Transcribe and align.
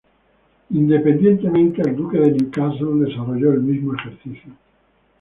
Independientemente, 0.71 1.79
el 1.83 1.95
Duque 1.95 2.17
de 2.17 2.31
Newcastle 2.31 3.05
desarrolló 3.05 3.53
el 3.53 3.61
mismo 3.61 3.93
ejercicio. 3.93 4.51